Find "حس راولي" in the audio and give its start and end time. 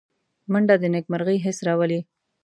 1.45-1.99